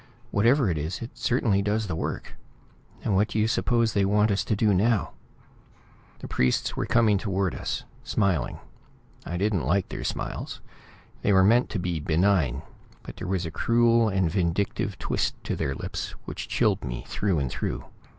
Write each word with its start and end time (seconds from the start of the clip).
Whatever 0.31 0.67
it 0.71 0.79
is, 0.79 0.99
it 1.03 1.11
certainly 1.15 1.61
does 1.61 1.85
the 1.85 1.95
work. 1.95 2.35
And 3.03 3.13
what 3.13 3.27
do 3.27 3.37
you 3.37 3.47
suppose 3.47 3.93
they 3.93 4.03
want 4.03 4.31
us 4.31 4.43
to 4.45 4.55
do 4.55 4.73
now?" 4.73 5.11
The 6.17 6.19
three 6.25 6.29
priests 6.45 6.75
were 6.75 6.87
coming 6.87 7.19
toward 7.19 7.53
us, 7.53 7.83
smiling. 8.03 8.57
I 9.27 9.37
didn't 9.37 9.61
like 9.61 9.89
their 9.89 10.03
smiles; 10.03 10.59
they 11.21 11.31
were 11.31 11.43
meant 11.43 11.69
to 11.69 11.77
be 11.77 11.99
benign, 11.99 12.63
but 13.03 13.17
there 13.17 13.27
was 13.27 13.45
a 13.45 13.51
cruel 13.51 14.09
and 14.09 14.27
vindictive 14.27 14.97
twist 14.97 15.35
to 15.43 15.55
their 15.55 15.75
lips 15.75 16.15
which 16.25 16.47
chilled 16.49 16.83
me 16.83 17.05
through 17.07 17.37
and 17.37 17.51
through. 17.51 17.85